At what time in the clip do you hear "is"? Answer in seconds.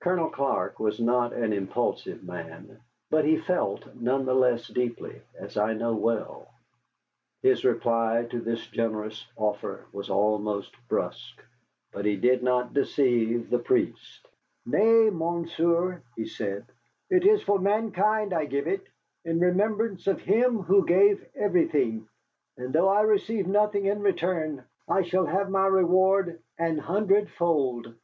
17.26-17.42